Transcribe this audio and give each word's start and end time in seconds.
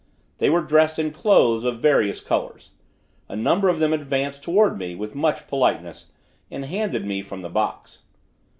They 0.39 0.49
were 0.49 0.61
dressed 0.63 0.97
in 0.97 1.11
cloths 1.11 1.63
of 1.63 1.79
varied 1.79 2.25
colors. 2.25 2.71
A 3.29 3.35
number 3.35 3.69
of 3.69 3.77
them 3.77 3.93
advanced 3.93 4.41
towards 4.41 4.75
me 4.79 4.95
with 4.95 5.13
much 5.13 5.45
politeness, 5.45 6.09
and 6.49 6.65
handed 6.65 7.05
me 7.05 7.21
from 7.21 7.43
the 7.43 7.49
box. 7.49 8.01